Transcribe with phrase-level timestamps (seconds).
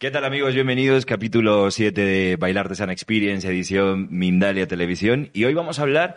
[0.00, 0.54] ¿Qué tal amigos?
[0.54, 5.28] Bienvenidos, capítulo 7 de Bailar de San Experience, edición Mindalia Televisión.
[5.34, 6.16] Y hoy vamos a hablar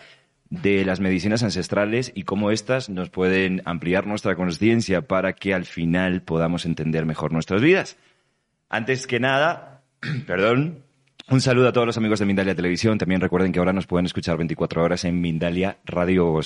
[0.50, 5.66] de las medicinas ancestrales y cómo éstas nos pueden ampliar nuestra conciencia para que al
[5.66, 7.98] final podamos entender mejor nuestras vidas.
[8.70, 9.84] Antes que nada,
[10.28, 10.86] perdón,
[11.28, 12.98] un saludo a todos los amigos de Mindalia Televisión.
[12.98, 16.40] También recuerden que ahora nos pueden escuchar 24 horas en Mindalia Radio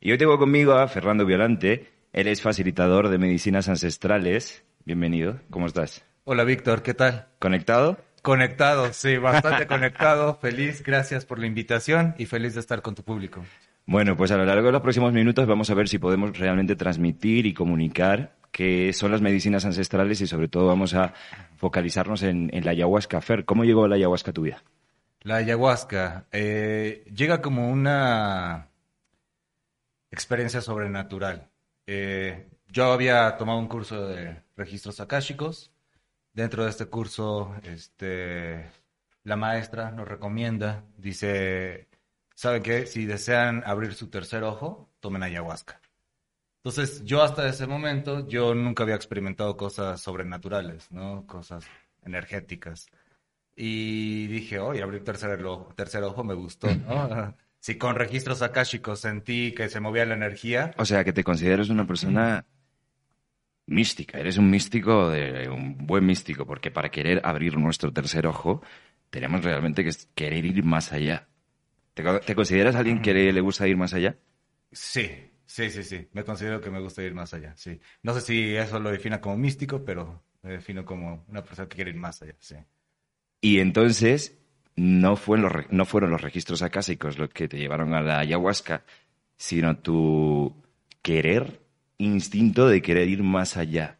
[0.00, 1.88] Y hoy tengo conmigo a Fernando Violante.
[2.12, 4.62] Él es facilitador de medicinas ancestrales.
[4.84, 6.07] Bienvenido, ¿cómo estás?
[6.30, 7.26] Hola Víctor, ¿qué tal?
[7.38, 7.96] ¿Conectado?
[8.20, 10.34] Conectado, sí, bastante conectado.
[10.34, 13.42] Feliz, gracias por la invitación y feliz de estar con tu público.
[13.86, 16.76] Bueno, pues a lo largo de los próximos minutos vamos a ver si podemos realmente
[16.76, 21.14] transmitir y comunicar qué son las medicinas ancestrales y sobre todo vamos a
[21.56, 23.22] focalizarnos en, la ayahuasca.
[23.22, 24.62] Fer, ¿cómo llegó la ayahuasca a tu vida?
[25.22, 28.68] La ayahuasca eh, llega como una
[30.10, 31.48] experiencia sobrenatural.
[31.86, 35.72] Eh, yo había tomado un curso de registros akáshicos.
[36.38, 38.64] Dentro de este curso, este,
[39.24, 41.88] la maestra nos recomienda, dice,
[42.32, 42.86] ¿saben qué?
[42.86, 45.80] Si desean abrir su tercer ojo, tomen ayahuasca.
[46.58, 51.26] Entonces, yo hasta ese momento, yo nunca había experimentado cosas sobrenaturales, ¿no?
[51.26, 51.64] Cosas
[52.04, 52.86] energéticas.
[53.56, 57.34] Y dije, oye, abrir tercer ojo, tercer ojo me gustó, ¿no?
[57.58, 60.70] si con registros akáshicos sentí que se movía la energía.
[60.76, 62.46] O sea, que te consideras una persona
[63.68, 68.62] mística, eres un místico, de, un buen místico, porque para querer abrir nuestro tercer ojo,
[69.10, 71.28] tenemos realmente que querer ir más allá.
[71.94, 74.16] ¿Te, consideras alguien que le, gusta ir más allá?
[74.70, 75.10] Sí,
[75.46, 76.08] sí, sí, sí.
[76.12, 77.80] Me considero que me gusta ir más allá, sí.
[78.02, 81.76] No sé si eso lo defina como místico, pero me defino como una persona que
[81.76, 82.56] quiere ir más allá, sí.
[83.40, 84.38] Y entonces,
[84.76, 88.84] no, fue los, no fueron los registros acásicos los que te llevaron a la ayahuasca,
[89.36, 90.62] sino tu
[91.02, 91.67] querer
[91.98, 93.98] instinto de querer ir más allá.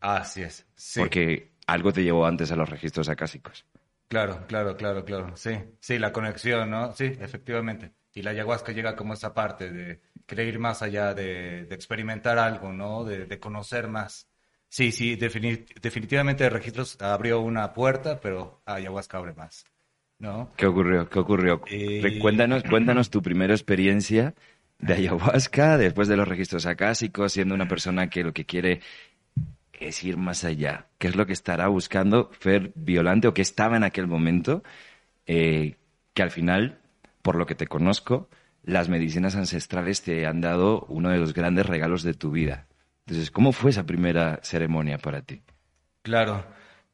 [0.00, 0.66] Así es.
[0.74, 1.00] Sí.
[1.00, 3.64] Porque algo te llevó antes a los registros acásicos.
[4.08, 5.36] Claro, claro, claro, claro.
[5.36, 6.92] Sí, sí, la conexión, ¿no?
[6.92, 7.92] Sí, efectivamente.
[8.14, 12.72] Y la ayahuasca llega como esa parte de querer ir más allá, de, experimentar algo,
[12.72, 13.04] ¿no?
[13.04, 14.28] De, conocer más.
[14.68, 19.64] Sí, sí, definitivamente registros abrió una puerta, pero ayahuasca abre más,
[20.18, 20.50] ¿no?
[20.56, 21.08] ¿Qué ocurrió?
[21.08, 21.62] ¿Qué ocurrió?
[21.66, 24.34] Eh, cuéntanos, cuéntanos tu primera experiencia
[24.82, 28.80] de ayahuasca, después de los registros acásicos, siendo una persona que lo que quiere
[29.72, 30.86] es ir más allá.
[30.98, 34.62] ¿Qué es lo que estará buscando Fer Violante o que estaba en aquel momento?
[35.26, 35.76] Eh,
[36.14, 36.78] que al final,
[37.22, 38.28] por lo que te conozco,
[38.64, 42.66] las medicinas ancestrales te han dado uno de los grandes regalos de tu vida.
[43.06, 45.42] Entonces, ¿cómo fue esa primera ceremonia para ti?
[46.02, 46.44] Claro.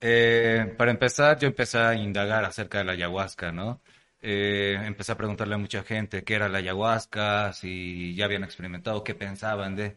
[0.00, 3.81] Eh, para empezar, yo empecé a indagar acerca de la ayahuasca, ¿no?
[4.20, 9.04] Eh, empecé a preguntarle a mucha gente qué era la ayahuasca, si ya habían experimentado,
[9.04, 9.96] qué pensaban de,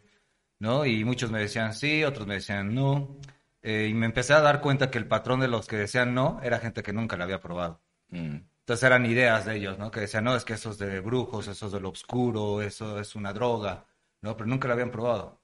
[0.58, 0.86] ¿no?
[0.86, 3.16] Y muchos me decían sí, otros me decían no.
[3.62, 6.40] Eh, y me empecé a dar cuenta que el patrón de los que decían no
[6.42, 7.80] era gente que nunca la había probado.
[8.10, 8.38] Mm.
[8.60, 9.90] Entonces eran ideas de ellos, ¿no?
[9.90, 13.00] Que decían, no, es que eso es de brujos, eso es de lo oscuro, eso
[13.00, 13.86] es una droga,
[14.20, 14.36] ¿no?
[14.36, 15.40] Pero nunca la habían probado.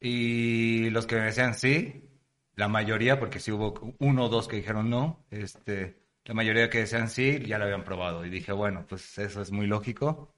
[0.00, 2.08] Y los que me decían sí,
[2.54, 6.80] la mayoría, porque sí hubo uno o dos que dijeron no, este, la mayoría que
[6.80, 8.24] decían sí ya la habían probado.
[8.24, 10.34] Y dije, bueno, pues eso es muy lógico.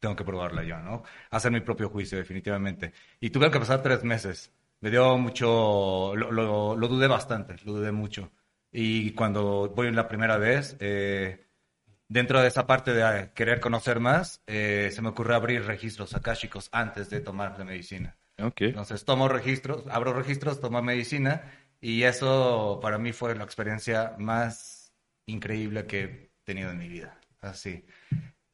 [0.00, 1.02] Tengo que probarla yo, ¿no?
[1.30, 2.92] Hacer mi propio juicio, definitivamente.
[3.20, 4.50] Y tuve que pasar tres meses.
[4.80, 6.32] Me dio mucho, lo,
[6.74, 8.32] lo, dudé bastante, lo dudé mucho.
[8.72, 11.46] Y cuando voy la primera vez, eh,
[12.08, 16.70] dentro de esa parte de querer conocer más, eh, se me ocurrió abrir registros akáshicos
[16.72, 18.16] antes de tomar la medicina.
[18.38, 18.68] Okay.
[18.68, 24.73] Entonces tomo registros, abro registros, tomo medicina y eso para mí fue la experiencia más
[25.26, 27.18] increíble que he tenido en mi vida.
[27.40, 27.84] Así.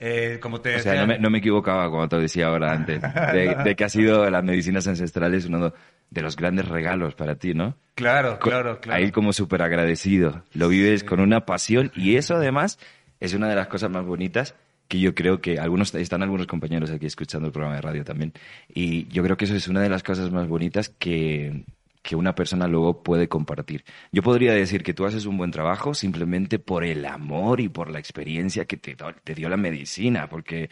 [0.02, 3.02] Eh, como te o sea, no me, equivocaba cuando te decía ahora antes,
[3.64, 5.74] de, que ha sido las medicinas ancestrales uno
[6.08, 7.76] de los grandes regalos para ti, ¿no?
[7.96, 8.98] Claro, claro, claro.
[8.98, 12.78] Ahí como súper agradecido, lo vives con una pasión y eso además
[13.20, 14.54] es una de las cosas más bonitas
[14.88, 18.32] que yo creo que algunos están algunos compañeros aquí escuchando el programa de radio también
[18.68, 21.64] y yo creo que eso es una de las cosas más bonitas que
[22.02, 23.84] que una persona luego puede compartir.
[24.12, 27.90] Yo podría decir que tú haces un buen trabajo simplemente por el amor y por
[27.90, 30.70] la experiencia que te, te dio la medicina, porque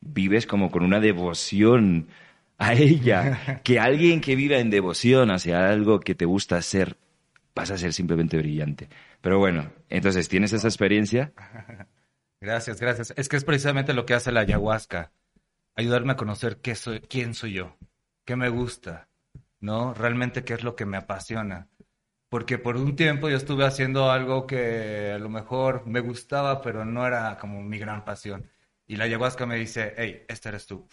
[0.00, 2.08] vives como con una devoción
[2.58, 6.96] a ella, que alguien que viva en devoción hacia algo que te gusta hacer,
[7.54, 8.88] vas a ser simplemente brillante.
[9.20, 11.32] Pero bueno, entonces, ¿tienes esa experiencia?
[12.42, 13.12] Gracias, gracias.
[13.18, 15.12] Es que es precisamente lo que hace la ayahuasca,
[15.76, 17.76] ayudarme a conocer qué soy, quién soy yo,
[18.24, 19.09] qué me gusta,
[19.60, 19.94] ¿no?
[19.94, 21.68] Realmente qué es lo que me apasiona.
[22.28, 26.84] Porque por un tiempo yo estuve haciendo algo que a lo mejor me gustaba, pero
[26.84, 28.48] no era como mi gran pasión.
[28.86, 30.86] Y la ayahuasca me dice, hey, este eres tú.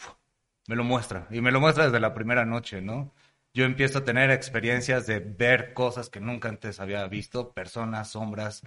[0.67, 1.27] Me lo muestra.
[1.31, 3.13] Y me lo muestra desde la primera noche, ¿no?
[3.53, 8.61] yo empiezo a tener experiencias de ver cosas que nunca antes había visto, personas, sombras.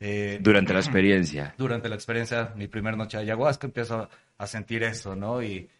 [0.00, 1.54] eh, Durante la experiencia.
[1.58, 5.40] durante la experiencia, mi primera noche de ayahuasca, empiezo a sentir eso, ¿no?
[5.40, 5.70] Y,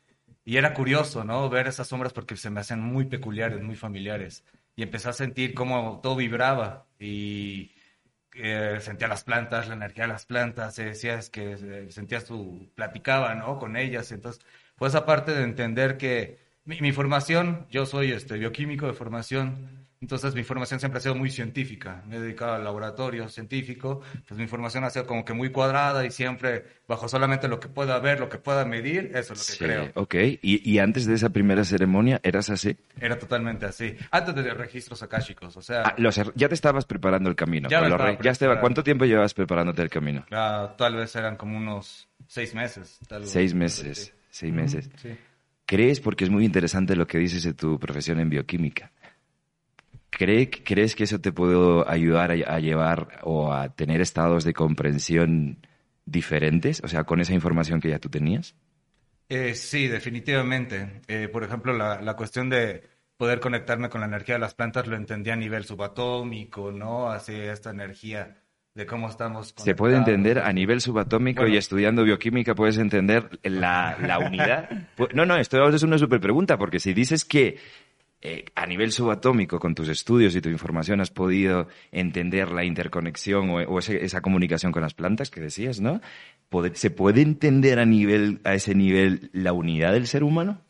[0.44, 1.48] y era curioso, ¿no?
[1.48, 4.44] Ver esas sombras porque se me hacen muy peculiares, muy familiares.
[4.76, 7.72] Y empecé a sentir cómo todo vibraba y
[8.34, 12.70] eh, sentía las plantas, la energía de las plantas, eh, decías que eh, sentías tu,
[12.74, 13.58] platicaba, ¿no?
[13.58, 14.12] Con ellas.
[14.12, 14.44] Entonces,
[14.76, 19.83] fue esa parte de entender que mi, mi formación, yo soy este, bioquímico de formación,
[20.04, 22.02] entonces mi formación siempre ha sido muy científica.
[22.06, 26.04] Me he dedicado al laboratorio científico, pues mi formación ha sido como que muy cuadrada
[26.04, 29.46] y siempre bajo solamente lo que pueda ver, lo que pueda medir, eso es lo
[29.46, 29.90] que Sí, creo.
[29.94, 30.14] ok.
[30.42, 32.76] ¿Y, y antes de esa primera ceremonia eras así?
[33.00, 33.96] Era totalmente así.
[34.10, 37.68] Antes de registros akáshicos, o sea, Ah, los ya te estabas preparando el camino.
[37.70, 38.60] Ya me los estaba ya.
[38.60, 40.24] ¿Cuánto tiempo llevas preparándote el camino?
[40.30, 42.98] ah, tal vez eran como unos seis meses.
[43.08, 43.30] tal vez.
[43.30, 44.12] Seis meses.
[44.30, 44.90] Seis meses.
[45.00, 45.16] Sí.
[45.66, 48.92] ¿Crees, porque es muy interesante lo que dices de tu profesión en bioquímica,
[50.18, 54.52] ¿cree- ¿crees que eso te puede ayudar a, a llevar o a tener estados de
[54.52, 55.58] comprensión
[56.06, 56.80] diferentes?
[56.84, 58.54] O sea, con esa información que ya tú tenías.
[59.28, 61.00] Eh, sí, definitivamente.
[61.08, 62.82] Eh, por ejemplo, la, la cuestión de
[63.16, 67.10] poder conectarme con la energía de las plantas lo entendí a nivel subatómico, ¿no?
[67.10, 68.36] Así esta energía
[68.74, 69.54] de cómo estamos.
[69.56, 71.54] Se puede entender a nivel subatómico Bueno.
[71.54, 74.68] y estudiando bioquímica puedes entender la, la unidad.
[75.14, 77.58] No, no, esto es una super pregunta, porque si dices que
[78.24, 83.50] eh, a nivel subatómico, con tus estudios y tu información, has podido entender la interconexión
[83.50, 86.00] o, o ese- esa comunicación con las plantas que decías, ¿no?
[86.74, 90.60] ¿Se puede entender a nivel, a ese nivel, la unidad del ser humano?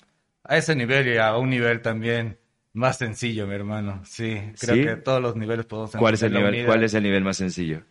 [0.44, 2.38] A ese nivel y a un nivel también
[2.72, 4.02] más sencillo, mi hermano.
[4.04, 4.82] Sí, creo ¿Sí?
[4.82, 6.66] que todos los niveles podemos ¿Cuál es el entender nivel, unidad.
[6.66, 7.82] cuál es el nivel más sencillo?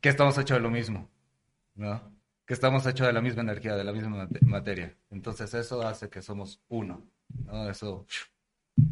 [0.00, 1.10] Que estamos hechos de lo mismo,
[1.74, 2.12] ¿no?
[2.46, 4.96] Que estamos hechos de la misma energía, de la misma mate- materia.
[5.10, 7.06] Entonces eso hace que somos uno,
[7.44, 7.70] ¿no?
[7.70, 8.06] Eso,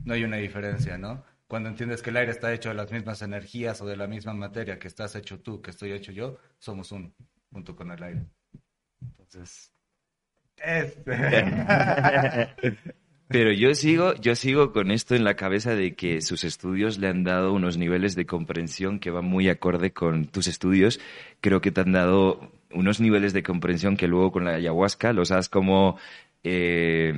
[0.04, 1.24] no hay una diferencia, ¿no?
[1.46, 4.32] Cuando entiendes que el aire está hecho de las mismas energías o de la misma
[4.34, 7.12] materia que estás hecho tú, que estoy hecho yo, somos uno,
[7.50, 8.24] junto con el aire.
[9.02, 9.72] Entonces,
[10.56, 10.96] es...
[13.30, 17.06] Pero yo sigo, yo sigo con esto en la cabeza de que sus estudios le
[17.06, 20.98] han dado unos niveles de comprensión que van muy acorde con tus estudios.
[21.40, 25.30] Creo que te han dado unos niveles de comprensión que luego con la ayahuasca los
[25.30, 25.96] has como
[26.42, 27.14] eh,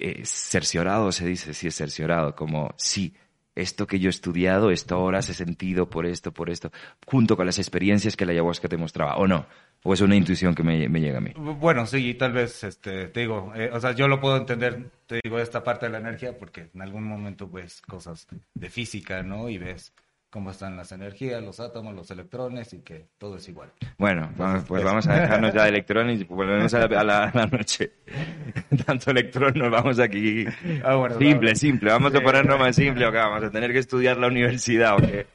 [0.00, 3.14] eh, cerciorado, se dice, sí es cerciorado, como sí,
[3.54, 6.70] esto que yo he estudiado, esto ahora hace sentido por esto, por esto,
[7.06, 9.46] junto con las experiencias que la ayahuasca te mostraba, ¿o no?
[9.82, 11.32] ¿O es una intuición que me, llega a mí?
[11.36, 15.20] Bueno, sí, tal vez, este, te digo, eh, o sea, yo lo puedo entender, te
[15.22, 19.48] digo, esta parte de la energía, porque en algún momento ves cosas de física, ¿no?
[19.48, 19.92] Y ves
[20.30, 23.70] cómo están las energías, los átomos, los electrones y que todo es igual.
[23.98, 27.24] Bueno, vamos, pues vamos a dejarnos ya de electrones y volvemos a la, a la-
[27.24, 27.90] a la noche.
[28.86, 30.44] Tanto electrón nos vamos aquí.
[30.84, 31.58] Ah, bueno, simple, vamos.
[31.58, 31.90] simple.
[31.90, 33.18] Vamos a ponernos más simple o qué?
[33.18, 35.26] Vamos a tener que estudiar la universidad o qué.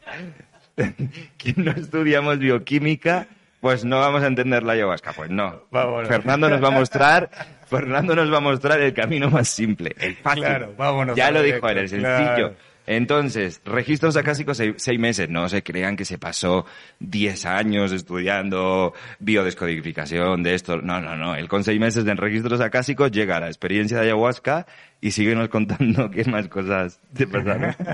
[1.37, 3.27] Que no estudiamos bioquímica,
[3.61, 5.13] pues no vamos a entender la ayahuasca.
[5.13, 5.63] Pues no.
[5.71, 6.07] Vámonos.
[6.09, 7.29] Fernando nos va a mostrar,
[7.67, 10.43] Fernando nos va a mostrar el camino más simple, el fácil.
[10.43, 12.05] Claro, vámonos Ya lo dijo él, el sencillo.
[12.07, 12.55] claro.
[12.87, 15.29] Entonces, registros acásicos seis, seis meses.
[15.29, 16.65] No se crean que se pasó
[16.99, 20.77] 10 años estudiando biodescodificación de esto.
[20.81, 21.35] No, no, no.
[21.35, 24.65] Él con seis meses de registros acásicos llega a la experiencia de ayahuasca
[25.01, 27.75] y síguenos contando qué más cosas te pasaron.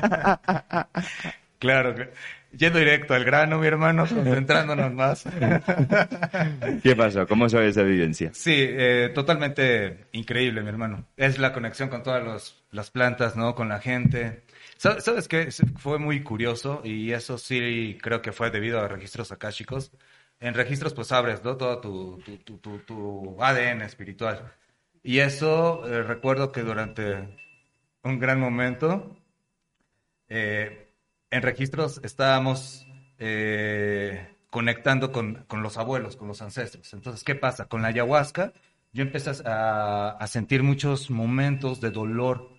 [1.59, 2.09] Claro, que-
[2.57, 5.23] yendo directo al grano, mi hermano, concentrándonos más.
[6.83, 7.27] ¿Qué pasó?
[7.27, 8.31] ¿Cómo fue esa vivencia?
[8.33, 11.05] Sí, eh, totalmente increíble, mi hermano.
[11.17, 13.55] Es la conexión con todas los- las plantas, ¿no?
[13.55, 14.43] Con la gente.
[14.77, 15.49] Sa- ¿Sabes qué?
[15.77, 19.91] Fue muy curioso y eso sí creo que fue debido a registros akáshicos.
[20.39, 21.55] En registros pues abres, ¿no?
[21.57, 24.51] Todo tu, tu, tu, tu- tu ADN espiritual.
[25.03, 27.27] Y eso eh, recuerdo que durante
[28.03, 29.15] un gran momento
[30.29, 30.90] eh,
[31.31, 32.85] en registros estábamos
[33.19, 36.93] eh, conectando con, con los abuelos, con los ancestros.
[36.93, 37.65] Entonces, ¿qué pasa?
[37.65, 38.53] Con la ayahuasca,
[38.93, 42.49] yo empecé a, a sentir muchos momentos de dolor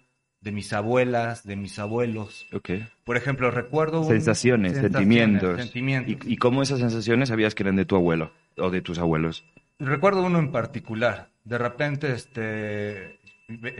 [0.41, 2.49] de mis abuelas, de mis abuelos.
[2.53, 2.71] Ok.
[3.05, 4.01] Por ejemplo, recuerdo...
[4.01, 5.61] un- Sensaciones, sentimientos.
[5.61, 6.27] sentimientos.
[6.27, 9.45] ¿Y, ¿Y cómo esas sensaciones sabías que eran de tu abuelo o de tus abuelos?
[9.79, 11.29] Recuerdo uno en particular.
[11.45, 13.21] De repente, este,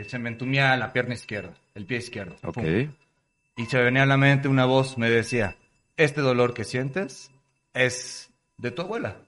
[0.07, 2.37] se me entumía la pierna izquierda, el pie izquierdo.
[2.45, 2.55] Ok.
[2.55, 2.65] Pum.
[3.57, 5.57] Y se venía a la mente una voz, me decía,
[5.97, 7.31] este dolor que sientes
[7.75, 9.19] es de tu abuela,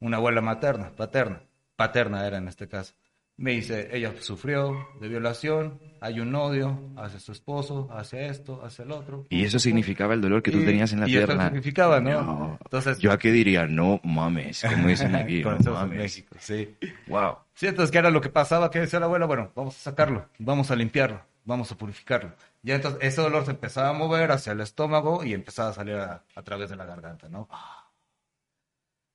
[0.00, 1.42] una abuela materna, paterna,
[1.76, 2.94] paterna era en este caso.
[3.36, 8.84] Me dice, ella sufrió de violación, hay un odio hacia su esposo, hacia esto, hacia
[8.84, 9.26] el otro.
[9.30, 11.44] Y eso significaba el dolor que tú Y- tenías en la y eso pierna.
[11.44, 12.20] significaba, ¿no?
[12.22, 12.58] No.
[12.64, 15.98] Entonces, Yo aquí diría, no mames, como dicen aquí, no mames.
[15.98, 16.76] México, sí.
[17.06, 17.36] Wow.
[17.54, 18.72] Sí, entonces, ¿qué era lo que pasaba?
[18.72, 22.32] Que decía la abuela, bueno, vamos a sacarlo, vamos a limpiarlo, vamos a purificarlo.
[22.62, 25.94] Ya entonces ese dolor se empezaba a mover hacia el estómago y empezaba a salir
[25.94, 27.48] a, a través de la garganta, ¿no?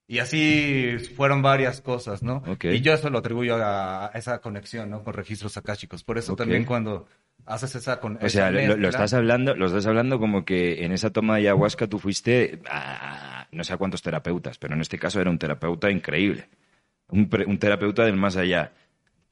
[0.08, 2.44] Y así fueron varias cosas, ¿no?
[2.48, 2.66] Ok.
[2.66, 5.04] Y yo eso lo atribuyo a, esa conexión, ¿no?
[5.04, 6.04] Con registros akáshicos.
[6.04, 7.06] Por eso también cuando
[7.46, 10.92] haces esa con O sea, lo, lo estás hablando, lo estás hablando como que en
[10.92, 14.98] esa toma de ayahuasca tú fuiste a no sé a cuántos terapeutas, pero en este
[14.98, 16.50] caso era un terapeuta increíble.
[17.10, 18.74] Un terapeuta del más allá.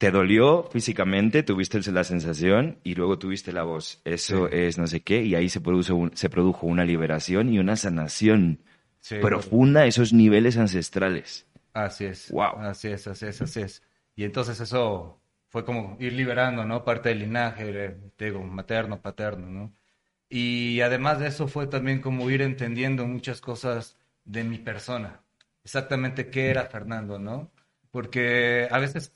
[0.02, 4.00] Te dolió físicamente, tuviste la sensación y luego tuviste la voz.
[4.04, 4.56] Eso Sí.
[4.56, 7.76] es no sé qué, y ahí se produjo, un- se produjo una liberación y una
[7.76, 8.58] sanación
[8.98, 11.46] Sí, profunda a esos niveles ancestrales.
[11.72, 12.32] Así es.
[12.32, 12.58] Wow.
[12.58, 13.82] Así es, así es, así es.
[14.16, 16.84] Y entonces eso fue como ir liberando, ¿no?
[16.84, 19.72] Parte del linaje, de- te digo, materno, paterno, ¿no?
[20.28, 25.20] Y además de eso fue también como ir entendiendo muchas cosas de mi persona.
[25.62, 27.52] Exactamente qué era Fernando, ¿no?
[27.92, 29.12] Porque a veces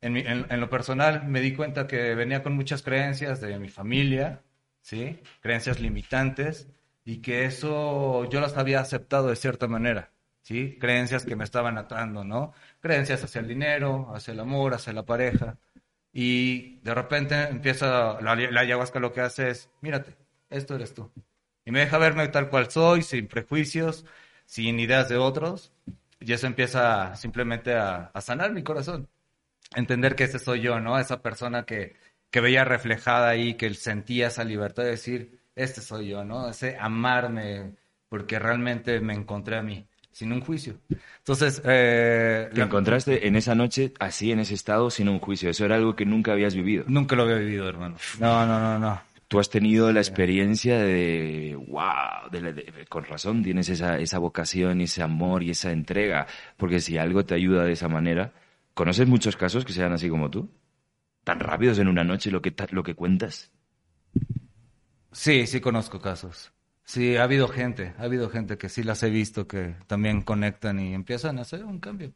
[0.00, 4.42] en, lo personal me di cuenta que venía con muchas creencias de mi familia,
[4.80, 5.20] ¿sí?
[5.40, 6.68] Creencias limitantes
[7.04, 10.12] y que eso yo las había aceptado de cierta manera,
[10.42, 10.76] ¿sí?
[10.80, 12.52] Creencias que me estaban atando, ¿no?
[12.80, 15.58] Creencias hacia el dinero, hacia el amor, hacia la pareja.
[16.12, 20.16] Y de repente empieza, la, la ayahuasca lo que hace es, mírate,
[20.50, 21.10] esto eres tú.
[21.64, 24.06] Y me deja verme tal cual soy, sin prejuicios,
[24.46, 25.72] sin ideas de otros.
[26.20, 29.08] Y eso empieza simplemente a, a sanar mi corazón.
[29.74, 30.98] Entender que ese soy yo, ¿no?
[30.98, 31.96] Esa persona que,
[32.30, 36.48] que veía reflejada ahí, que sentía esa libertad de decir, este soy yo, ¿no?
[36.48, 37.72] Ese amarme,
[38.08, 40.78] porque realmente me encontré a mí, sin un juicio.
[41.18, 45.50] Entonces, eh, Te la- encontraste en esa noche así, en ese estado, sin un juicio.
[45.50, 46.84] Eso era algo que nunca habías vivido.
[46.88, 47.96] nunca lo había vivido, hermano.
[48.18, 49.02] No, no, no, no.
[49.28, 54.80] Tú has tenido la experiencia de, wow, de de- con razón tienes esa, esa vocación,
[54.80, 58.32] ese amor y esa entrega, porque si algo te ayuda de esa manera,
[58.78, 60.48] ¿conoces muchos casos que sean así como tú?
[61.24, 63.50] Tan rápidos en una noche lo que, lo que cuentas.
[65.10, 66.52] Sí, sí conozco casos.
[66.84, 70.78] Sí, ha habido gente, ha habido gente que sí las he visto que también conectan
[70.78, 72.12] y empiezan a hacer un cambio.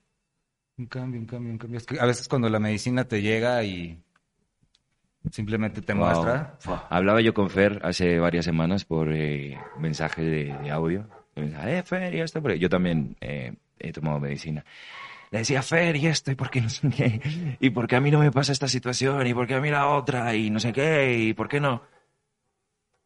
[0.78, 1.78] Un cambio, un cambio, un cambio.
[1.78, 4.00] Es que a veces cuando la medicina te llega y
[5.33, 6.04] simplemente te Wow.
[6.04, 6.57] muestra.
[6.61, 6.87] Fua.
[6.90, 11.09] Hablaba yo con Fer hace varias semanas por eh, mensaje de, de audio.
[11.35, 14.64] Me decía, eh, Fer, y esto, porque yo también eh, he tomado medicina.
[15.32, 18.02] Le decía, Fer, y esto, y por qué no sé qué, y por qué a
[18.02, 20.60] mí no me pasa esta situación, y por qué a mí la otra, y no
[20.60, 21.82] sé qué, y por qué no.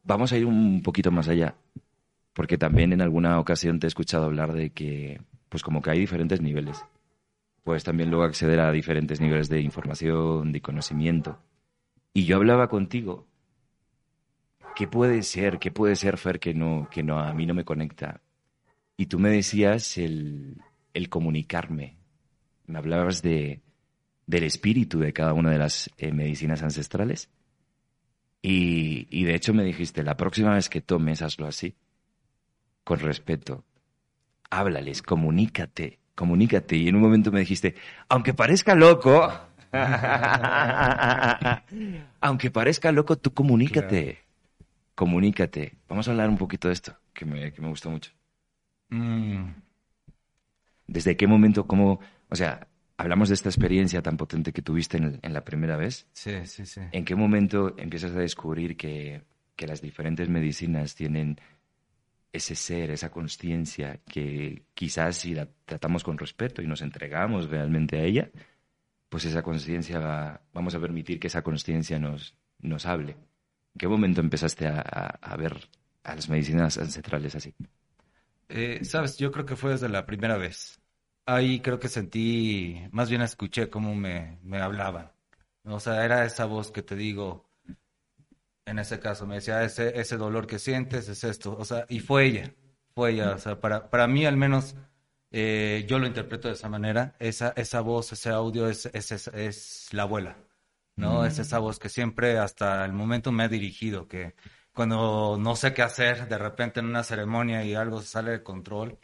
[0.03, 1.55] Vamos a ir un poquito más allá,
[2.33, 6.01] porque también en alguna ocasión te he escuchado hablar de que, pues como que hay
[6.01, 6.85] diferentes niveles.
[7.63, 11.39] Puedes también luego acceder a diferentes niveles de información, de conocimiento.
[12.13, 13.29] Y yo hablaba contigo.
[14.75, 15.61] ¿Qué puede ser?
[15.61, 18.21] ¿Qué puede ser, Fer, que no, que no a mí no me conecta?
[18.97, 20.61] Y tú me decías el,
[20.93, 21.97] el comunicarme.
[22.67, 23.61] Me hablabas de,
[24.27, 27.31] del espíritu de cada una de las eh, medicinas ancestrales.
[28.43, 31.75] Y, y de hecho me dijiste, la próxima vez que tomes, hazlo así,
[32.85, 33.65] con respeto.
[34.51, 36.77] Háblales, comunícate, comunícate.
[36.77, 37.75] Y en un momento me dijiste,
[38.09, 39.33] aunque parezca loco,
[42.21, 44.21] aunque parezca loco, tú comunícate.
[44.95, 45.75] Comunícate.
[45.89, 48.13] Vamos a hablar un poquito de esto, que me, que me gustó mucho.
[48.89, 49.51] Mm,
[50.87, 55.19] ¿Desde qué momento, cómo, o sea, hablamos de esta experiencia tan potente que tuviste en,
[55.23, 56.07] en la primera vez?
[56.13, 56.81] sí, sí, sí.
[56.93, 59.23] ¿En qué momento empiezas a descubrir que,
[59.57, 61.39] que las diferentes medicinas tienen
[62.33, 67.97] ese ser, esa conciencia, que quizás si la tratamos con respeto y nos entregamos realmente
[67.99, 68.31] a ella,
[69.09, 73.13] pues esa conciencia va, vamos a permitir que esa conciencia nos, nos hable.
[73.13, 75.57] ¿En qué momento empezaste a, a- a ver
[76.05, 77.55] a las medicinas ancestrales así?
[78.49, 80.81] Eh, Sabes, yo creo que fue desde la primera vez.
[81.27, 85.11] Ahí creo que sentí, más bien escuché cómo me, me hablaban.
[85.65, 87.51] O sea, era esa voz que te digo,
[88.65, 91.57] en ese caso, me decía, ese, ese dolor que sientes es esto.
[91.59, 92.55] O sea, y fue ella,
[92.95, 93.35] fue ella.
[93.35, 94.77] O sea, para, para mí al menos,
[95.31, 97.15] eh, yo lo interpreto de esa manera.
[97.19, 100.37] Esa, esa voz, ese audio es, es, es, es la abuela,
[100.97, 101.25] ¿no?
[101.25, 104.35] Es esa voz que siempre hasta el momento me ha dirigido, que
[104.73, 108.43] cuando no sé qué hacer, de repente en una ceremonia y algo se sale de
[108.43, 108.99] control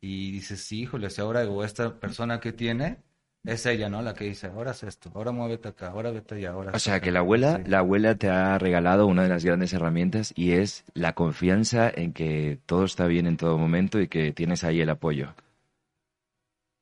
[0.00, 2.98] y dices, sí, híjole, si ahora o esta persona que tiene
[3.44, 4.02] es ella, ¿no?
[4.02, 6.72] La que dice, ahora es esto, ahora muévete acá, ahora vete allá, ahora...
[6.74, 7.04] O sea, acá".
[7.04, 7.62] que la abuela, Sí.
[7.70, 12.12] la abuela te ha regalado una de las grandes herramientas y es la confianza en
[12.12, 15.34] que todo está bien en todo momento y que tienes ahí el apoyo.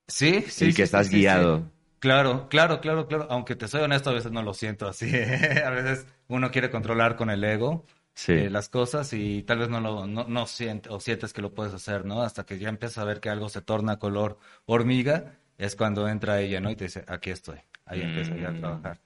[0.09, 1.17] Sí, sí, y que sí, estás sí.
[1.19, 1.71] guiado.
[1.99, 3.27] Claro, claro, claro, claro.
[3.31, 5.07] Aunque te soy honesto, a veces no lo siento así.
[5.65, 7.85] A veces uno quiere controlar con el ego
[8.17, 8.33] Sí.
[8.33, 11.55] eh, las cosas y tal vez no lo no, no siente, o sientes que lo
[11.55, 12.23] puedes hacer, ¿no?
[12.23, 16.41] Hasta que ya empiezas a ver que algo se torna color hormiga, es cuando entra
[16.41, 16.71] ella, ¿no?
[16.71, 17.59] Y te dice, aquí estoy.
[17.85, 18.61] Ahí empieza ya a Mm.
[18.61, 19.01] trabajar.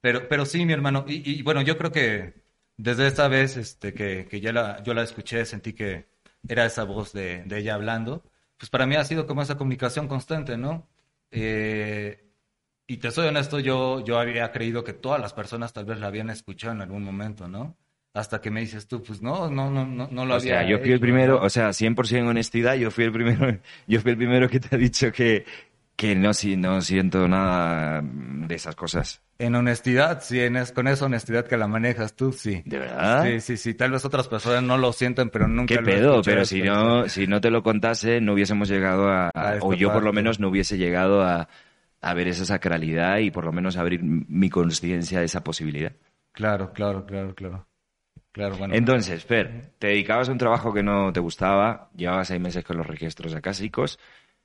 [0.00, 1.04] Pero, pero sí, mi hermano.
[1.08, 2.34] Y, y bueno, yo creo que
[2.76, 6.08] desde esta vez este, que, que ya la, yo la escuché, sentí que
[6.48, 8.22] era esa voz de, de ella hablando.
[8.58, 10.88] Pues para mí ha sido como esa comunicación constante, ¿no?
[11.30, 12.24] Eh,
[12.86, 16.08] y te soy honesto, yo, yo había creído que todas las personas tal vez la
[16.08, 17.76] habían escuchado en algún momento, ¿no?
[18.18, 20.62] Hasta que me dices tú, pues no, no, no, no, no lo O había sea,
[20.62, 21.44] yo fui el primero, ¿no?
[21.46, 24.74] o sea, 100% en honestidad, yo fui el primero, yo fui el primero que te
[24.74, 25.44] ha dicho que,
[25.96, 29.22] que no, si- no siento nada de esas cosas.
[29.38, 32.62] En honestidad, sí, en es, con esa honestidad que la manejas tú, sí.
[32.66, 33.22] ¿De verdad?
[33.22, 33.74] Sí, sí, sí.
[33.74, 36.22] Tal vez otras personas no lo sienten, pero nunca ¿Qué lo pedo?
[36.24, 40.02] Pero si no, si no te lo contase, no hubiésemos llegado a, o yo por
[40.02, 41.48] lo menos no hubiese llegado a,
[42.00, 45.92] a ver esa sacralidad y por lo menos abrir mi conciencia a esa posibilidad.
[46.32, 47.67] Claro, claro, claro, claro.
[48.32, 48.74] Claro, bueno.
[48.74, 52.76] Entonces, Fer, te dedicabas a un trabajo que no te gustaba, llevabas seis meses con
[52.76, 53.98] los registros acásicos,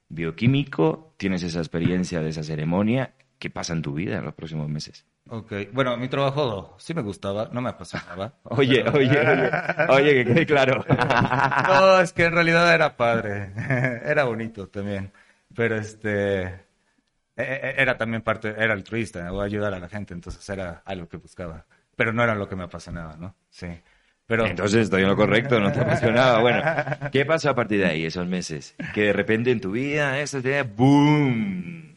[0.10, 3.14] bioquímico, tienes esa experiencia de esa ceremonia.
[3.40, 5.06] ¿Qué pasa en tu vida en los próximos meses?
[5.30, 8.36] Ok, bueno, mi trabajo sí me gustaba, no me apasionaba.
[8.44, 9.52] Oye, pero- oye, oye,
[9.90, 10.84] oye, que quede claro.
[11.68, 13.52] No, es que en realidad era padre,
[14.06, 15.12] era bonito también,
[15.54, 16.58] pero este, e-
[17.38, 21.18] e- era también parte, era altruista, o ayudar a la gente, entonces era algo que
[21.18, 23.36] buscaba, pero no era lo que me apasionaba, ¿no?
[23.50, 23.68] Sí,
[24.26, 24.46] pero...
[24.46, 26.40] Entonces estoy en lo correcto, no te apasionaba.
[26.40, 26.62] Bueno,
[27.12, 28.76] ¿qué pasó a partir de ahí, esos meses?
[28.94, 31.96] Que de repente en tu vida, eso te ¡boom!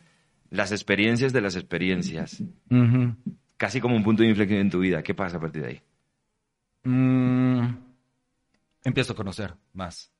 [0.50, 2.42] Las experiencias de las experiencias.
[3.56, 5.02] Casi como un punto de inflexión en tu vida.
[5.02, 5.82] ¿Qué pasa a partir de ahí?
[6.84, 7.76] Mm,
[8.84, 10.12] empiezo a conocer más.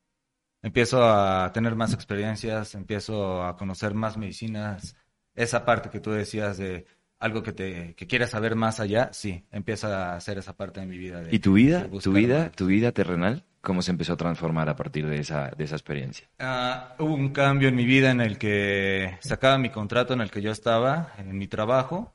[0.63, 4.97] Empiezo a tener más experiencias, empiezo a conocer más medicinas.
[5.35, 6.87] Esa parte que tú decías de
[7.19, 10.87] algo que te que quieres saber más allá, sí, empieza a hacer esa parte de
[10.87, 11.21] mi vida.
[11.23, 12.53] de- ¿Y tu vida, tu vida, más.
[12.53, 16.29] tu vida terrenal, cómo se empezó a transformar a partir de esa, de esa experiencia?
[16.39, 20.31] Ah, hubo un cambio en mi vida en el que sacaba mi contrato en el
[20.31, 22.13] que yo estaba, en mi trabajo.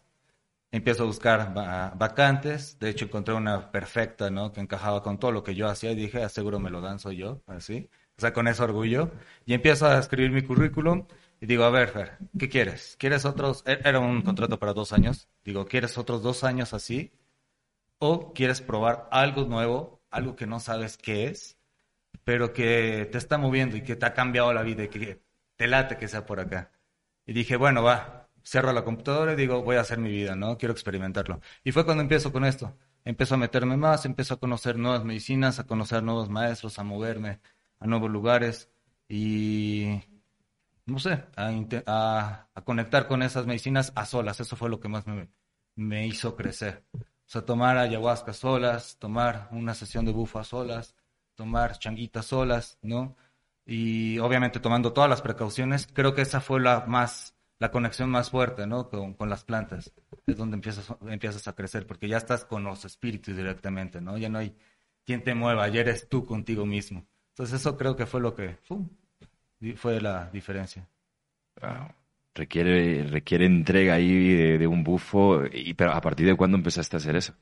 [0.74, 2.80] Empiezo a buscar va- vacantes.
[2.80, 4.54] De hecho, encontré una perfecta, ¿no?
[4.54, 6.98] Que encajaba con todo lo que yo hacía y dije, "Ah, seguro me lo dan,
[7.00, 7.90] soy yo, así.
[8.18, 9.12] O sea, con ese orgullo.
[9.46, 11.06] Y empiezo a escribir mi currículum
[11.42, 12.96] y digo, a ver, Fer, ¿qué quieres?
[13.00, 13.64] ¿Quieres otros?
[13.68, 15.28] e- Era un contrato para dos años.
[15.44, 17.12] Digo, ¿quieres otros dos años así?
[18.00, 21.58] ¿O quieres probar algo nuevo, algo que no sabes qué es?
[22.24, 25.24] pero que te está moviendo y que te ha cambiado la vida y que
[25.58, 26.72] te late que sea por acá.
[27.26, 30.58] Y dije, bueno, va, cierro la computadora y digo, voy a hacer mi vida, ¿no?
[30.58, 31.42] Quiero experimentarlo.
[31.64, 32.78] Y fue cuando empiezo con esto.
[33.06, 37.40] Empiezo a meterme más, empiezo a conocer nuevas medicinas, a conocer nuevos maestros, a moverme
[37.80, 38.70] a nuevos lugares
[39.10, 40.02] y,
[40.86, 41.50] no sé, a,
[41.88, 44.39] a- a conectar con esas medicinas a solas.
[44.39, 45.30] Eso fue lo que más me,
[45.76, 46.84] me hizo crecer.
[46.94, 47.00] O
[47.32, 50.96] sea, tomar ayahuasca solas, tomar una sesión de bufo a solas,
[51.36, 53.15] tomar changuitas solas, ¿no?
[53.65, 58.30] Y obviamente tomando todas las precauciones, creo que esa fue la más, la conexión más
[58.30, 58.89] fuerte, ¿no?
[58.89, 59.94] Con, con las plantas.
[60.26, 64.17] Es donde empiezas, empiezas a crecer, porque ya estás con los espíritus directamente, ¿no?
[64.17, 64.56] Ya no hay
[65.06, 67.08] quien te mueva, ya eres tú contigo mismo.
[67.30, 68.89] Entonces eso creo que fue lo que, ¡fum!
[69.78, 70.88] Fue la diferencia.
[71.62, 71.93] Wow.
[72.34, 75.43] Requiere, requiere entrega ahí de, de un bufo.
[75.52, 77.34] Y, pero ¿a partir de cuándo empezaste a hacer eso?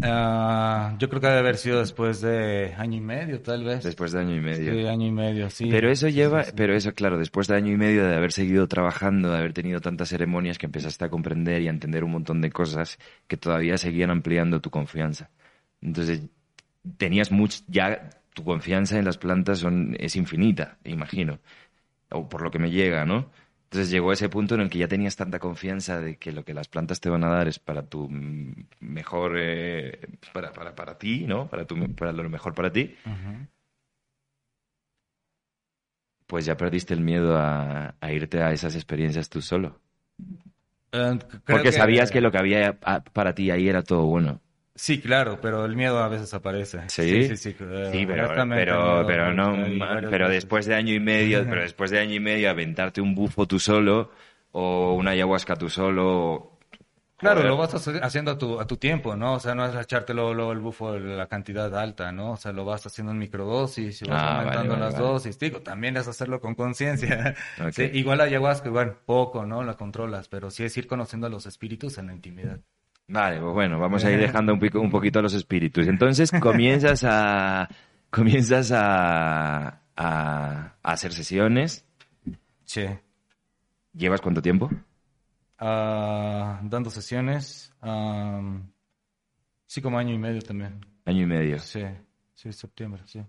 [0.00, 3.82] Ah, yo creo que debe haber sido después de año y medio, tal vez.
[3.82, 4.78] Después de año y medio.
[4.78, 5.64] Sí, año y medio, sí.
[5.68, 6.56] Pero eso Sí, lleva, sí, sí.
[6.56, 9.80] pero eso, claro, después de año y medio de haber seguido trabajando, de haber tenido
[9.80, 13.78] tantas ceremonias que empezaste a comprender y a entender un montón de cosas que todavía
[13.78, 15.30] seguían ampliando tu confianza.
[15.82, 16.22] Entonces,
[16.98, 21.40] tenías mucho, ya tu confianza en las plantas son, es infinita, imagino.
[22.10, 23.30] O por lo que me llega, ¿no?
[23.64, 26.54] Entonces llegó ese punto en el que ya tenías tanta confianza de que lo que
[26.54, 28.08] las plantas te van a dar es para tu
[28.78, 29.98] mejor, eh,
[30.32, 31.48] para, para, para ti, ¿no?
[31.48, 32.94] Para, tu, para lo mejor para ti.
[36.28, 39.80] Pues ya perdiste el miedo a, a irte a esas experiencias tú solo.
[40.92, 44.40] Eh, Porque sabías que lo que había ah, para ti ahí era todo bueno.
[44.80, 46.88] Sí, claro, pero el miedo a veces aparece.
[46.88, 47.24] ¿Sí?
[47.24, 47.50] sí, sí.
[47.90, 49.56] Sí, pero, pero, pero no,
[50.08, 53.46] pero después de año y medio, pero después de año y medio aventarte un bufo
[53.46, 54.12] tú solo
[54.52, 56.52] o una ayahuasca tú solo.
[57.16, 57.50] Claro, joder.
[57.50, 59.34] lo vas haciendo a tu, a tu tiempo, ¿no?
[59.34, 62.32] O sea, no es echarte luego, luego el bufo la cantidad alta, ¿no?
[62.32, 65.06] O sea, lo vas haciendo en microdosis y vas Ah, aumentando vale, las vale.
[65.06, 65.36] dosis.
[65.40, 67.34] Digo, también es hacerlo con conciencia.
[67.72, 69.64] Sí, igual la ayahuasca, igual, poco, ¿no?
[69.64, 72.60] La controlas, pero sí es ir conociendo a los espíritus en la intimidad.
[73.08, 75.88] Vale, pues bueno, vamos a ir dejando un, pico, un poquito a los espíritus.
[75.88, 77.68] Entonces comienzas a
[78.10, 81.84] comienzas a, a, a hacer sesiones.
[82.64, 82.84] Sí.
[83.94, 84.70] ¿Llevas cuánto tiempo?
[85.58, 87.72] Ah, dando sesiones.
[87.80, 88.70] am,
[89.66, 90.80] sí, como año y medio también.
[91.04, 91.58] Año y medio.
[91.58, 91.82] Sí,
[92.34, 93.22] sí, septiembre, sí.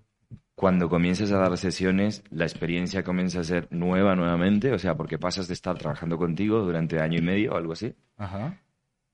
[0.54, 5.18] Cuando comienzas a dar sesiones, la experiencia comienza a ser nueva nuevamente, o sea, porque
[5.18, 8.60] pasas de estar trabajando contigo durante año y medio o algo así, Ajá.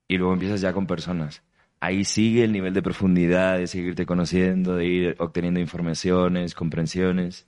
[0.08, 1.44] Y luego empiezas ya con personas.
[1.80, 7.48] Ahí sigue el nivel de profundidad, de seguirte conociendo, de ir obteniendo informaciones, comprensiones.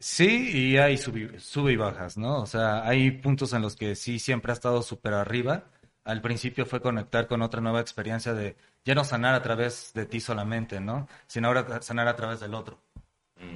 [0.00, 2.40] Sí, y hay sub, sub y bajas, ¿no?
[2.42, 5.70] O sea, hay puntos en los que sí siempre ha estado súper arriba.
[6.04, 10.06] Al principio fue conectar con otra nueva experiencia de ya no sanar a través de
[10.06, 11.08] ti solamente, ¿no?
[11.26, 12.80] Sino ahora sanar a través del otro,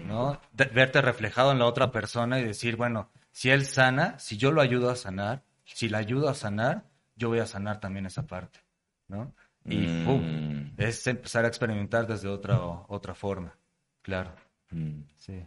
[0.03, 0.41] ¿no?
[0.53, 4.53] De- verte reflejado en la otra persona y decir, bueno, si él sana, si yo
[4.53, 6.87] lo ayudo a sanar, si la ayudo a sanar,
[7.23, 8.59] yo voy a sanar también esa parte,
[9.07, 9.33] ¿no?
[9.65, 10.05] Y Mm.
[10.05, 10.75] ¡pum!
[10.77, 12.59] Es empezar a experimentar desde otra,
[12.89, 13.57] otra forma,
[14.03, 14.35] claro,
[14.71, 15.03] Mm.
[15.17, 15.47] sí.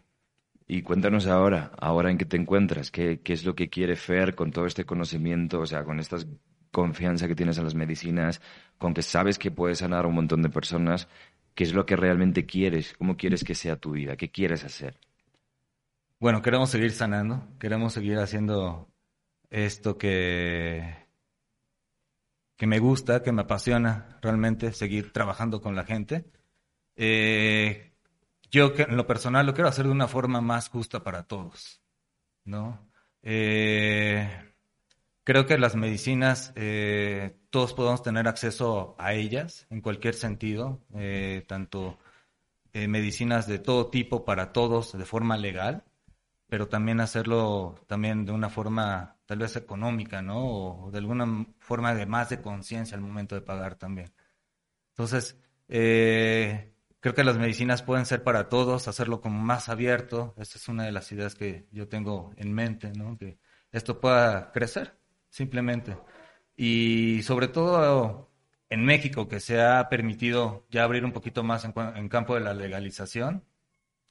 [0.68, 4.36] Y cuéntanos ahora, ahora en qué te encuentras, qué, qué es lo que quiere Fer
[4.36, 6.18] con todo este conocimiento, o sea, con esta
[6.72, 8.42] confianza que tienes en las medicinas,
[8.78, 11.08] con que sabes que puedes sanar a un montón de personas,
[11.56, 14.98] qué es lo que realmente quieres, cómo quieres que sea tu vida, qué quieres hacer.
[16.20, 18.88] Bueno, queremos seguir sanando, queremos seguir haciendo
[19.50, 21.05] esto que,
[22.58, 26.26] que me gusta, que me apasiona realmente, seguir trabajando con la gente.
[26.96, 27.94] Eh,
[28.52, 31.82] yo en lo personal lo quiero hacer de una forma más justa para todos,
[32.46, 32.90] ¿no?
[33.22, 34.30] Eh,
[35.24, 41.44] creo que las medicinas, eh, todos podemos tener acceso a ellas en cualquier sentido, eh,
[41.48, 41.98] tanto
[42.74, 45.84] eh, medicinas de todo tipo para todos de forma legal,
[46.48, 50.86] pero también hacerlo también de una forma tal vez económica, ¿no?
[50.86, 54.14] O de alguna forma de más de conciencia al momento de pagar también.
[54.92, 60.36] Entonces, eh, creo que las medicinas pueden ser para todos, hacerlo como más abierto.
[60.38, 63.18] Esta es una de las ideas que yo tengo en mente, ¿no?
[63.18, 63.40] Que
[63.72, 65.98] esto pueda crecer, simplemente.
[66.56, 68.32] Y sobre todo
[68.70, 72.42] en México, que se ha permitido ya abrir un poquito más en, en campo de
[72.42, 73.44] la legalización,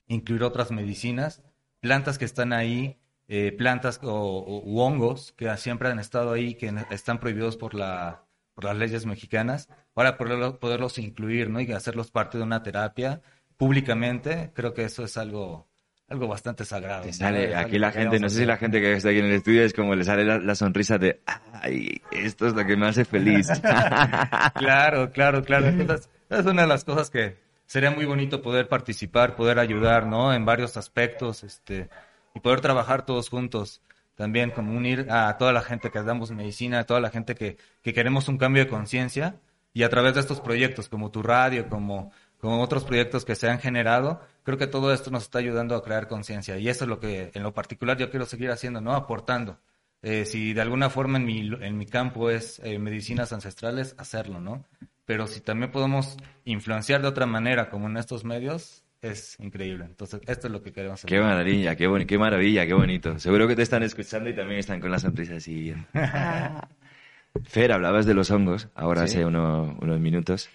[0.07, 1.43] incluir otras medicinas,
[1.85, 2.97] plantas que están ahí,
[3.29, 7.75] eh, plantas o, o- u hongos que siempre han estado ahí, que están prohibidos por
[7.75, 8.23] la
[8.55, 11.61] por las leyes mexicanas, para poderlo- poderlos incluir, ¿no?
[11.61, 13.21] Y hacerlos parte de una terapia
[13.59, 15.69] públicamente, creo que eso es algo
[16.09, 17.07] algo bastante sagrado.
[17.07, 17.13] ¿no?
[17.13, 19.33] sale, Es aquí la gente, no sé si la gente que está aquí en el
[19.33, 22.87] estudio es como le sale la, la sonrisa de, ay, esto es lo que me
[22.87, 23.49] hace feliz.
[24.55, 25.67] Claro, claro, claro.
[25.79, 30.33] Entonces, es una de las cosas que sería muy bonito poder participar, poder ayudar, ¿no?
[30.33, 31.89] En varios aspectos, este,
[32.35, 33.81] y poder trabajar todos juntos.
[34.15, 37.57] También como unir a toda la gente que damos medicina, a toda la gente que,
[37.83, 39.37] que queremos un cambio de conciencia
[39.73, 43.49] y a través de estos proyectos como tu radio, como, como otros proyectos que se
[43.49, 46.89] han generado, creo que todo esto nos está ayudando a crear conciencia y eso es
[46.89, 48.95] lo que en lo particular yo quiero seguir haciendo, ¿no?
[48.95, 49.59] Aportando.
[50.03, 54.41] Eh, si de alguna forma en mi, en mi campo es eh, medicinas ancestrales, hacerlo,
[54.41, 54.65] ¿no?
[55.05, 59.85] Pero si también podemos influenciar de otra manera, como en estos medios, es increíble.
[59.85, 61.09] Entonces, esto es lo que queremos hacer.
[61.11, 63.19] Qué maravilla, qué, boni- qué maravilla, qué bonito.
[63.19, 65.75] Seguro que te están escuchando y también están con la sonrisa así.
[67.45, 69.17] Fer, hablabas de los hongos, ahora Sí.
[69.19, 70.49] hace uno- unos minutos.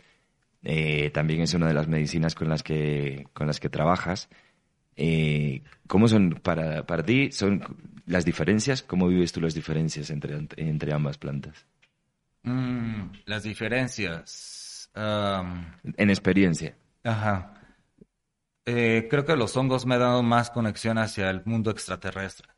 [0.63, 4.29] Eh, también es una de las medicinas con las que, con las que trabajas.
[4.95, 7.31] Eh, ¿Cómo son para, para ti?
[7.31, 7.63] ¿Son
[8.05, 8.81] las diferencias?
[8.81, 11.65] ¿Cómo vives tú las diferencias entre, entre ambas plantas?
[12.49, 14.89] Mm, las diferencias.
[14.95, 16.75] En experiencia.
[17.03, 17.53] Ajá.
[18.65, 22.49] Eh, creo que los hongos me han dado más conexión hacia el mundo extraterrestre,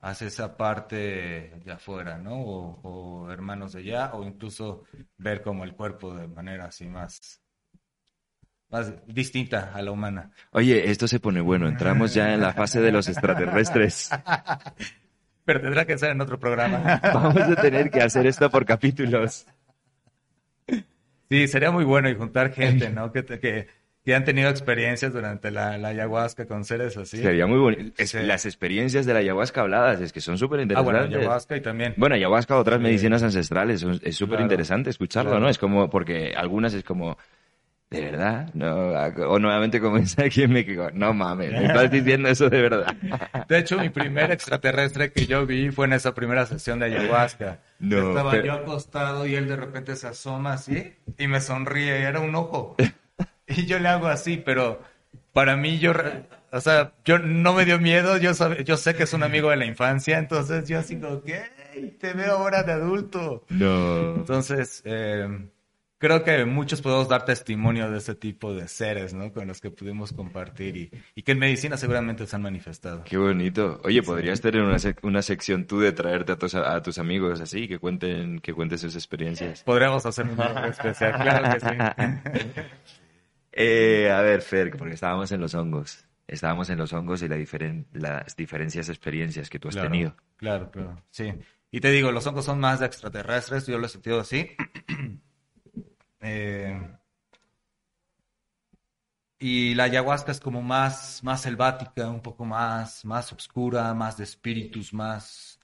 [0.00, 2.40] hacia esa parte de afuera, ¿no?
[2.40, 4.84] O, o hermanos de allá, o incluso
[5.18, 7.40] ver como el cuerpo de manera así más,
[8.70, 10.32] más distinta a la humana.
[10.52, 11.68] Oye, esto se pone bueno.
[11.68, 14.10] Entramos ya en la fase de los extraterrestres.
[15.50, 17.00] Pero tendrá que ser en otro programa.
[17.12, 19.46] Vamos a tener que hacer esto por capítulos.
[21.28, 23.10] Sí, sería muy bueno y juntar gente, ¿no?
[23.10, 23.66] Que, que,
[24.04, 27.16] que han tenido experiencias durante la, la ayahuasca con seres así.
[27.18, 27.92] Sería muy bonito.
[27.98, 28.18] Es- Sí.
[28.22, 31.18] Las experiencias de la ayahuasca habladas es que son súper Ah, bueno, interesantes.
[31.18, 31.94] ayahuasca y también.
[31.96, 32.82] Bueno, ayahuasca, otras Sí.
[32.84, 35.44] medicinas ancestrales, es súper interesante escucharlo, Claro.
[35.44, 35.50] ¿no?
[35.50, 37.18] Es como, porque algunas es como,
[37.90, 38.48] ¿de verdad?
[38.54, 38.92] No,
[39.28, 42.94] o nuevamente como es aquí en México, no mames, me estás diciendo eso de verdad.
[43.48, 47.58] De hecho, mi primer extraterrestre que yo vi fue en esa primera sesión de ayahuasca.
[47.80, 52.00] No, Estaba pero- yo acostado y él de repente se asoma así y me sonríe,
[52.00, 52.76] y era un ojo.
[53.52, 54.80] Y yo le hago así, pero
[55.32, 55.92] para mí yo,
[56.52, 59.50] o sea, yo no me dio miedo, yo, sabe- yo sé que es un amigo
[59.50, 61.20] de la infancia, entonces yo así como
[61.74, 63.44] "Ey, te veo ahora de adulto.
[63.48, 64.14] No.
[64.14, 65.26] Entonces, eh,
[66.00, 69.32] creo que muchos podemos dar testimonio de ese tipo de seres, ¿no?
[69.32, 73.04] Con los que pudimos compartir y, y que en medicina seguramente se han manifestado.
[73.04, 73.80] Qué bonito.
[73.84, 77.40] Oye, podrías tener una, sec- una sección tú de traerte a tus, a tus amigos
[77.40, 79.62] así, que cuenten, que cuenten sus experiencias.
[79.62, 82.56] Podríamos hacer un especial, claro que sí.
[83.52, 86.06] Eh, a ver, Fer, porque estábamos en los hongos.
[86.28, 90.16] Estábamos en los hongos y la diferen- las diferencias experiencias que tú has Claro, tenido.
[90.36, 91.02] Claro, claro.
[91.10, 91.32] Sí.
[91.72, 94.50] Y te digo, los hongos son más de extraterrestres, yo lo he sentido así.
[96.20, 96.78] Eh,
[99.38, 104.24] y la ayahuasca es como más, más selvática, un poco más, más oscura, más de
[104.24, 105.58] espíritus, más,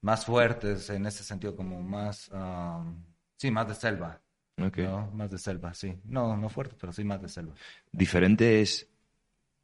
[0.00, 3.04] más fuertes, en ese sentido, como más, um,
[3.36, 4.20] sí, más de selva.
[4.56, 5.10] ¿no?
[5.12, 6.00] Más de selva, sí.
[6.04, 7.54] No, no fuerte, pero sí más de selva.
[7.92, 8.88] Diferentes,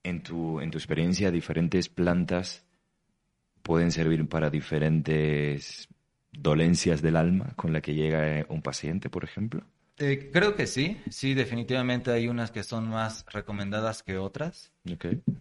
[0.03, 2.65] en tu, en tu experiencia, diferentes plantas
[3.63, 5.89] pueden servir para diferentes
[6.31, 9.65] dolencias del alma con la que llega un paciente, por ejemplo.
[9.99, 14.73] Eh, creo que sí, sí, definitivamente hay unas que son más recomendadas que otras,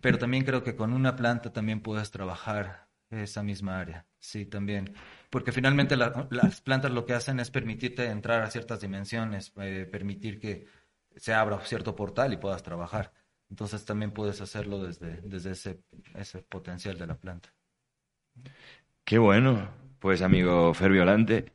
[0.02, 4.94] pero también creo que con una planta también puedes trabajar esa misma área, sí, también,
[5.32, 9.88] porque finalmente la- las plantas lo que hacen es permitirte entrar a ciertas dimensiones, eh,
[9.92, 10.68] permitir que
[11.16, 13.12] se abra cierto portal y puedas trabajar.
[13.50, 15.82] Entonces también puedes hacerlo desde, desde ese,
[16.16, 17.50] ese potencial de la planta.
[19.06, 19.70] Qué bueno.
[20.00, 21.54] Pues amigo Fer Violante,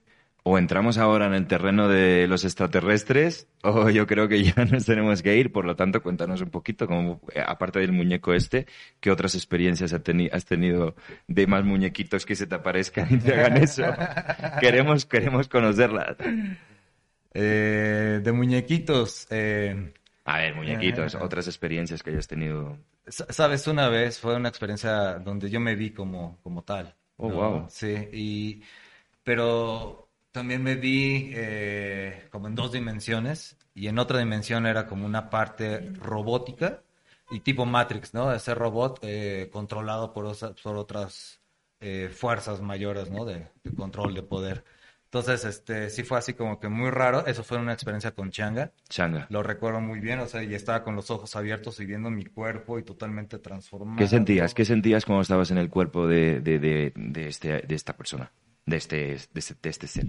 [0.51, 4.87] o entramos ahora en el terreno de los extraterrestres, o yo creo que ya nos
[4.87, 5.53] tenemos que ir.
[5.53, 8.67] Por lo tanto, cuéntanos un poquito, como, eh, aparte del muñeco este,
[9.01, 10.95] ¿qué otras experiencias has tenido
[11.27, 13.83] de más muñequitos que se te aparezcan y te hagan eso?
[14.61, 16.17] queremos, queremos conocerlas.
[17.35, 19.93] Eh, de muñequitos, eh,
[20.25, 22.79] A ver, muñequitos, otras experiencias que hayas tenido.
[23.07, 26.95] Sa- Sabes, una vez fue una experiencia donde yo me vi como, como tal.
[27.19, 27.35] Oh, ¿no?
[27.35, 27.67] wow.
[27.71, 28.63] Sí, y,
[29.25, 35.07] pero también me vi eh, como en dos dimensiones y en otra dimensión era como
[35.07, 36.83] una parte robótica
[37.31, 38.33] y tipo Matrix, ¿no?
[38.33, 41.41] Ese robot eh, controlado por, osa- por otras
[41.81, 43.25] eh, fuerzas mayores, ¿no?
[43.25, 44.65] De, de control, de poder.
[45.05, 47.27] Entonces, este, sí fue así como que muy raro.
[47.27, 48.73] Eso fue una experiencia con Changa.
[48.91, 49.27] Changa.
[49.31, 52.27] Lo recuerdo muy bien, o sea, y estaba con los ojos abiertos y viendo mi
[52.27, 53.99] cuerpo y totalmente transformado.
[53.99, 54.53] ¿Qué sentías?
[54.53, 58.31] ¿Qué sentías cuando estabas en el cuerpo de, de, de, de este, de esta persona?
[58.69, 60.07] De este, de este, de este ser.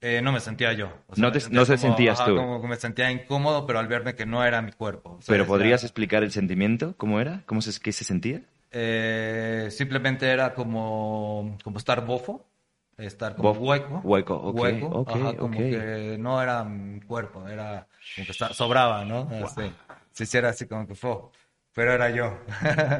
[0.00, 0.86] Eh, no me sentía yo.
[1.08, 2.36] o sea, No te- no te como- sentías ajá, tú.
[2.36, 5.16] Como que me sentía incómodo, pero al verme que no era mi cuerpo.
[5.18, 6.94] o sea, ¿Pero podrías explicar el sentimiento?
[6.96, 7.42] ¿Cómo era?
[7.46, 8.42] ¿Cómo se, qué se sentía?
[8.70, 12.46] eh, simplemente era como, como estar bofo,
[12.98, 14.00] estar como Bofo, hueco.
[14.04, 15.64] hueco, ok, hueco, ok, ajá, como ok.
[15.64, 19.28] que no era mi cuerpo, era como que sobraba, ¿no?
[19.44, 19.62] Así.
[20.12, 21.16] Sí, sí, era así como que fue.
[21.78, 22.36] Pero era yo.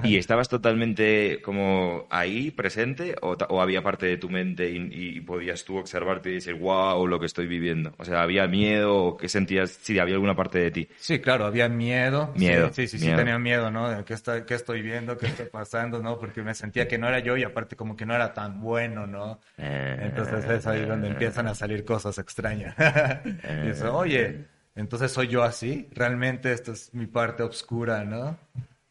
[0.05, 5.21] ¿Y estabas totalmente como ahí, presente, o, o había parte de tu mente y, y
[5.21, 7.93] podías tú observarte y decir, wow, lo que estoy viviendo?
[7.99, 9.71] O sea, ¿había miedo o qué sentías?
[9.83, 10.88] Si había alguna parte de ti.
[10.97, 12.33] Sí, claro, había miedo.
[12.37, 13.19] Miedo, Sí, sí, sí, sí, miedo.
[13.19, 13.91] tenía miedo, ¿no?
[13.91, 16.17] De qué, está, qué estoy viendo, qué está pasando, ¿no?
[16.17, 19.09] Porque me sentía que no era yo y aparte como que no era tan bueno,
[19.09, 19.41] ¿no?
[19.57, 22.77] Eh, Entonces es ahí donde empiezan a salir cosas extrañas.
[23.64, 24.45] y eso, oye,
[24.79, 28.38] entonces soy yo así, realmente esta es mi parte oscura, ¿no?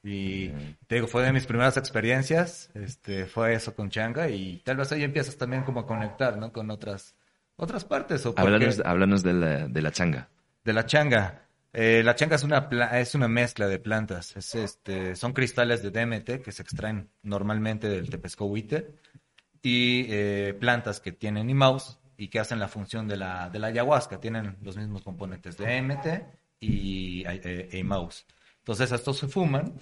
[0.04, 0.50] Y
[0.88, 4.92] te digo, fue de mis primeras experiencias, este, fue eso con Changa y tal vez
[4.92, 6.54] ahí empiezas también como a conectar, ¿no?
[6.54, 7.16] Con otras,
[7.58, 8.26] otras partes.
[8.26, 10.30] O porque- Háblanos, háblanos de, la, de la changa.
[10.64, 11.42] de la changa.
[11.74, 14.36] Eh, la changa es una, es una mezcla de plantas.
[14.38, 18.96] Es, este, son cristales de DMT que se extraen normalmente del tepescohuite
[19.62, 23.68] y eh, plantas que tienen mouse y que hacen la función de la, de la
[23.68, 24.20] ayahuasca.
[24.20, 26.08] Tienen los mismos componentes de DMT
[26.60, 28.26] y eh, mouse.
[28.60, 29.76] Entonces estos se fuman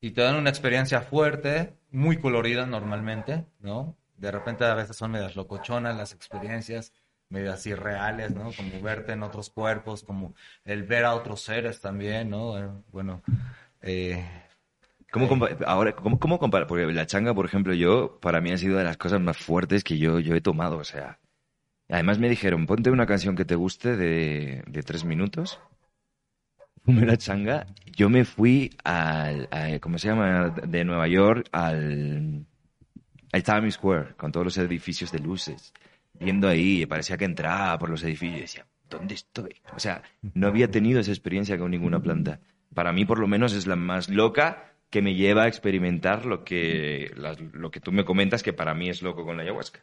[0.00, 3.96] y te dan una experiencia fuerte, muy colorida normalmente, ¿no?
[4.16, 6.92] De repente a veces son medias locochonas las experiencias,
[7.28, 8.52] medias irreales, ¿no?
[8.52, 12.58] Como verte en otros cuerpos, como el ver a otros seres también, ¿no?
[12.58, 13.22] Eh, Bueno,
[13.82, 14.24] eh,
[15.10, 16.66] ¿Cómo compa- ahora, ¿cómo, cómo compara?
[16.66, 19.82] Porque la changa, por ejemplo, yo, para mí ha sido de las cosas más fuertes
[19.82, 21.18] que yo, yo he tomado, o sea.
[21.88, 25.58] Además me dijeron, ponte una canción que te guste de, de tres minutos.
[26.84, 27.66] Fumé la changa.
[27.96, 30.50] Yo me fui al, a- ¿cómo se llama?
[30.50, 32.46] De Nueva York al,
[33.32, 35.72] al Times Square, con todos los edificios de luces.
[36.18, 39.56] Viendo ahí, parecía que entraba por los edificios y decía, ¿dónde estoy?
[39.74, 40.02] O sea,
[40.34, 42.40] no había tenido esa experiencia con ninguna planta.
[42.74, 46.44] Para mí, por lo menos, es la más loca que me lleva a experimentar lo
[46.44, 49.80] que, las- lo que tú me comentas, que para mí es loco con la ayahuasca.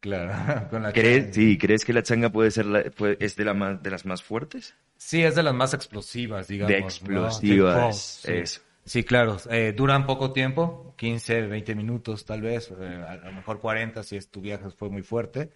[0.00, 1.34] claro, con la ¿Crees, changa.
[1.34, 4.06] sí, ¿crees que la changa puede ser la- puede- es de, la más, de las
[4.06, 4.74] más fuertes?
[4.96, 6.70] Sí, es de las más explosivas, digamos.
[6.70, 7.44] De ¿no?
[7.48, 8.60] explosivas, Sí, eso.
[8.84, 9.36] Sí, claro.
[9.50, 14.16] eh, duran poco tiempo, 15, 20 minutos tal vez, eh, a lo mejor 40 si
[14.16, 15.52] es, tu viaje fue muy fuerte,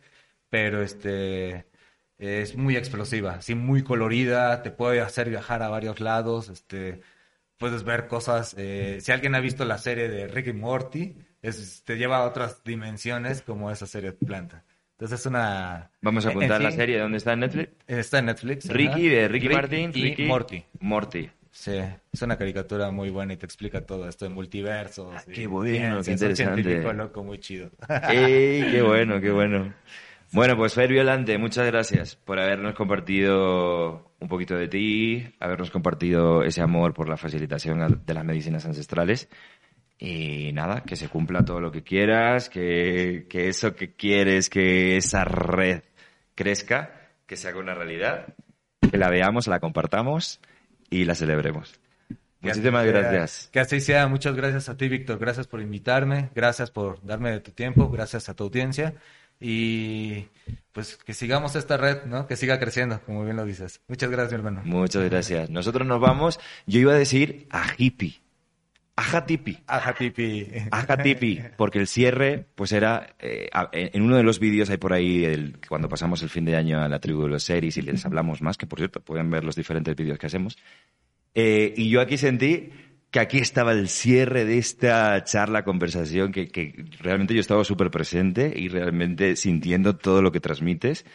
[0.51, 1.66] pero este
[2.18, 7.01] es muy explosiva, sí, muy colorida, te puede hacer viajar a varios lados, este
[7.59, 8.55] puedes ver cosas.
[8.59, 12.25] eh, si alguien ha visto la serie de Rick y Morty, es, te lleva a
[12.27, 14.64] otras dimensiones como esa serie de planta.
[14.92, 15.90] Entonces es una...
[16.01, 17.71] Vamos a en apuntar la serie, ¿dónde está en Netflix?
[17.87, 18.68] Está en Netflix.
[18.68, 19.90] Ricky, de Ricky Rick Martin.
[19.94, 20.64] y Ricky Morty.
[20.81, 21.31] Morty.
[21.51, 21.81] Sí,
[22.12, 25.12] es una caricatura muy buena y te explica todo esto de multiversos.
[25.16, 26.62] Ah, qué bueno, qué ciencia, es un interesante.
[26.62, 27.71] científico loco, muy chido.
[28.11, 28.71] ¡Ey!
[28.71, 29.73] ¡Qué bueno, qué bueno!
[30.31, 36.43] Bueno, pues Fer Violante, muchas gracias por habernos compartido un poquito de ti, habernos compartido
[36.43, 39.29] ese amor por la facilitación de las medicinas ancestrales.
[39.99, 44.97] Y nada, que se cumpla todo lo que quieras, que, que eso que quieres, que
[44.97, 45.83] esa red
[46.35, 48.35] crezca, que se haga una realidad,
[48.91, 50.41] que la veamos, la compartamos
[50.91, 51.81] y la celebremos.
[52.41, 53.49] Muchísimas gracias.
[53.53, 54.07] Que así sea.
[54.07, 55.19] Muchas gracias a ti, Víctor.
[55.19, 56.31] Gracias por invitarme.
[56.35, 57.91] Gracias por darme de tu tiempo.
[57.91, 58.95] Gracias a tu audiencia.
[59.40, 60.27] Y
[60.72, 62.27] pues que sigamos esta red, ¿no?
[62.27, 63.81] Que siga creciendo, como bien lo dices.
[63.88, 64.62] Muchas gracias, mi hermano.
[64.64, 65.51] Muchas gracias.
[65.51, 68.20] Nosotros nos vamos, yo iba a decir a hippie,
[68.98, 69.59] a tipi.
[69.66, 70.48] Aja, tipi.
[70.70, 75.24] Ajatipi, porque el cierre, pues era, eh, en uno de los vídeos hay por ahí,
[75.24, 78.05] el, cuando pasamos el fin de año a la tribu de los series y les
[78.05, 80.59] hablamos más, que por cierto, pueden ver los diferentes vídeos que hacemos.
[81.35, 82.72] Eh, y yo aquí sentí
[83.11, 87.90] que aquí estaba el cierre de esta charla, conversación, que, que realmente yo estaba súper
[87.90, 91.07] presente y realmente sintiendo todo lo que transmites.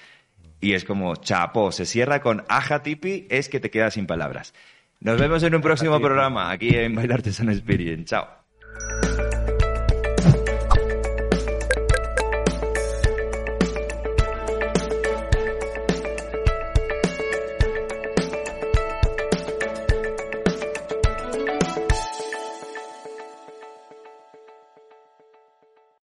[0.60, 4.54] Y es como, chapo, se cierra con Ajatipi, es que te quedas sin palabras.
[5.02, 8.06] Nos vemos en un próximo programa aquí en Bailar Artesano Experience.
[8.06, 9.13] Chao.